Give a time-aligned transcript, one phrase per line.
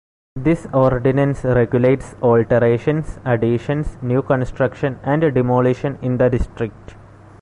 [0.35, 6.95] This ordinance regulates alterations, additions, new construction and demolition in the district.